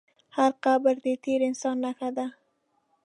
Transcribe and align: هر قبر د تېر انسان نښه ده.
هر 0.35 0.51
قبر 0.65 0.93
د 1.05 1.07
تېر 1.23 1.39
انسان 1.49 1.75
نښه 1.83 2.09
ده. 2.17 2.27